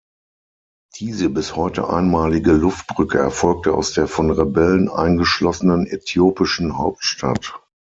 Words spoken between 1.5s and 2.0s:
heute